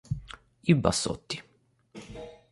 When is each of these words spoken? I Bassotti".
I 0.63 0.73
Bassotti". 0.73 1.43